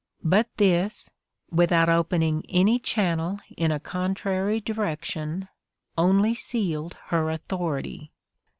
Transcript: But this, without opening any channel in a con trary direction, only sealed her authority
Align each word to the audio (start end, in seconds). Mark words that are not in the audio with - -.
But 0.23 0.47
this, 0.57 1.11
without 1.51 1.87
opening 1.87 2.43
any 2.49 2.79
channel 2.79 3.39
in 3.55 3.71
a 3.71 3.79
con 3.79 4.15
trary 4.15 4.59
direction, 4.65 5.47
only 5.95 6.33
sealed 6.33 6.95
her 7.09 7.29
authority 7.29 8.11